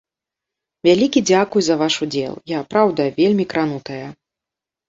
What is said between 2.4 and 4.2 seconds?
я праўда вельмі кранутая.